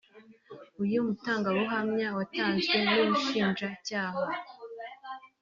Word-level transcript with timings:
uyu 0.83 0.97
mutangabuhamya 1.07 2.07
watanzwe 2.17 2.75
n’Ubushinjacyaha 2.89 4.23